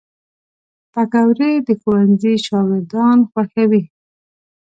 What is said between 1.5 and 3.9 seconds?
د ښوونځي شاګردان خوښوي